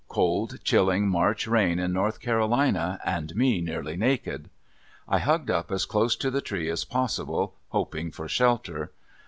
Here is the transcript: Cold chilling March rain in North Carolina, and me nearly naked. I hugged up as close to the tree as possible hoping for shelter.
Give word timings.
Cold 0.07 0.57
chilling 0.63 1.07
March 1.07 1.45
rain 1.45 1.77
in 1.77 1.93
North 1.93 2.19
Carolina, 2.21 2.99
and 3.05 3.35
me 3.35 3.61
nearly 3.61 3.95
naked. 3.95 4.49
I 5.07 5.19
hugged 5.19 5.51
up 5.51 5.71
as 5.71 5.85
close 5.85 6.15
to 6.15 6.31
the 6.31 6.41
tree 6.41 6.71
as 6.71 6.83
possible 6.85 7.53
hoping 7.69 8.09
for 8.09 8.27
shelter. 8.27 8.91